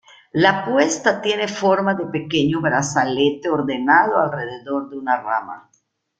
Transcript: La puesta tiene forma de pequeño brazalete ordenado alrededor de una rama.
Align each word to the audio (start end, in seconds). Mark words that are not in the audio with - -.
La 0.31 0.65
puesta 0.65 1.21
tiene 1.21 1.47
forma 1.47 1.93
de 1.93 2.07
pequeño 2.07 2.59
brazalete 2.59 3.49
ordenado 3.51 4.17
alrededor 4.17 4.89
de 4.89 4.97
una 4.97 5.17
rama. 5.21 5.69